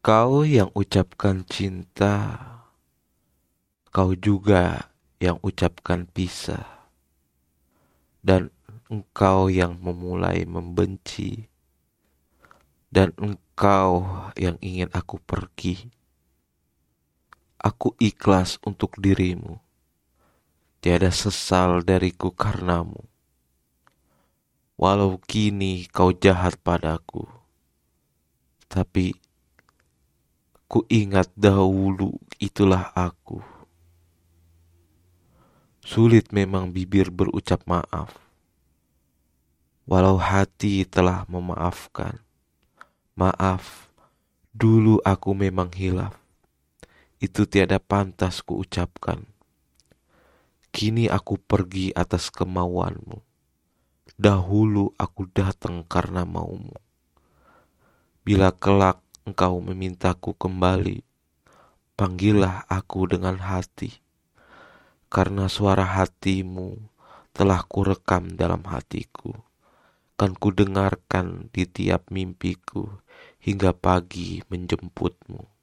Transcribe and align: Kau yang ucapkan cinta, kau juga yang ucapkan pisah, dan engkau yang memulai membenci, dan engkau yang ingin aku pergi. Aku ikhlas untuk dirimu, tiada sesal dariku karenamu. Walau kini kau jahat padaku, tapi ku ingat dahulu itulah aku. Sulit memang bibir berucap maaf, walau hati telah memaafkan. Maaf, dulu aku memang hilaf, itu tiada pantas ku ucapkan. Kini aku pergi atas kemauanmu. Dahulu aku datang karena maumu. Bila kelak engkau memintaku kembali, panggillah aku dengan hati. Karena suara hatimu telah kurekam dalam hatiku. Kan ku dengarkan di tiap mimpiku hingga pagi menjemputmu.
Kau 0.00 0.48
yang 0.48 0.72
ucapkan 0.72 1.44
cinta, 1.44 2.40
kau 3.92 4.16
juga 4.16 4.88
yang 5.20 5.36
ucapkan 5.44 6.08
pisah, 6.08 6.88
dan 8.24 8.48
engkau 8.88 9.52
yang 9.52 9.76
memulai 9.76 10.48
membenci, 10.48 11.52
dan 12.88 13.12
engkau 13.20 14.08
yang 14.40 14.56
ingin 14.64 14.88
aku 14.96 15.20
pergi. 15.20 15.92
Aku 17.60 17.92
ikhlas 18.00 18.56
untuk 18.64 18.96
dirimu, 18.96 19.60
tiada 20.80 21.12
sesal 21.12 21.84
dariku 21.84 22.32
karenamu. 22.32 23.04
Walau 24.80 25.20
kini 25.20 25.84
kau 25.92 26.08
jahat 26.16 26.56
padaku, 26.56 27.28
tapi 28.64 29.12
ku 30.70 30.86
ingat 30.86 31.34
dahulu 31.34 32.14
itulah 32.38 32.94
aku. 32.94 33.42
Sulit 35.82 36.30
memang 36.30 36.70
bibir 36.70 37.10
berucap 37.10 37.66
maaf, 37.66 38.14
walau 39.90 40.14
hati 40.14 40.86
telah 40.86 41.26
memaafkan. 41.26 42.22
Maaf, 43.18 43.90
dulu 44.54 45.02
aku 45.02 45.34
memang 45.34 45.74
hilaf, 45.74 46.14
itu 47.18 47.50
tiada 47.50 47.82
pantas 47.82 48.38
ku 48.38 48.62
ucapkan. 48.62 49.26
Kini 50.70 51.10
aku 51.10 51.34
pergi 51.34 51.90
atas 51.98 52.30
kemauanmu. 52.30 53.18
Dahulu 54.14 54.94
aku 54.94 55.26
datang 55.34 55.82
karena 55.82 56.22
maumu. 56.22 56.78
Bila 58.22 58.54
kelak 58.54 59.02
engkau 59.30 59.62
memintaku 59.62 60.34
kembali, 60.34 61.06
panggillah 61.94 62.66
aku 62.66 63.06
dengan 63.06 63.38
hati. 63.38 64.02
Karena 65.06 65.46
suara 65.46 65.86
hatimu 65.86 66.74
telah 67.30 67.62
kurekam 67.62 68.34
dalam 68.34 68.66
hatiku. 68.66 69.30
Kan 70.18 70.34
ku 70.34 70.50
dengarkan 70.50 71.46
di 71.54 71.62
tiap 71.62 72.10
mimpiku 72.10 72.90
hingga 73.38 73.70
pagi 73.70 74.42
menjemputmu. 74.50 75.59